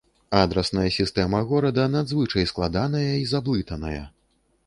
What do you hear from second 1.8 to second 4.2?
надзвычай складаная і заблытаная.